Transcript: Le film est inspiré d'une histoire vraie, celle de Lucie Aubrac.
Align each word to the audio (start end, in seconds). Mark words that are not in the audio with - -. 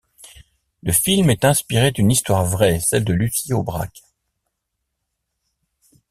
Le 0.81 0.91
film 0.93 1.29
est 1.29 1.45
inspiré 1.45 1.91
d'une 1.91 2.09
histoire 2.09 2.43
vraie, 2.43 2.79
celle 2.79 3.05
de 3.05 3.13
Lucie 3.13 3.53
Aubrac. 3.53 4.01